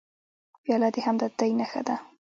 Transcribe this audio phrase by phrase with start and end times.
[0.63, 1.95] پیاله د همدردۍ نښه ده.